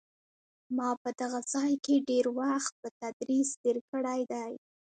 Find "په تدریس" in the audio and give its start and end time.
2.81-3.49